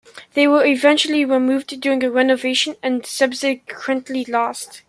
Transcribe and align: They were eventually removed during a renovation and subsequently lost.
They 0.33 0.47
were 0.47 0.65
eventually 0.65 1.23
removed 1.25 1.79
during 1.79 2.03
a 2.03 2.09
renovation 2.09 2.75
and 2.81 3.05
subsequently 3.05 4.25
lost. 4.25 4.79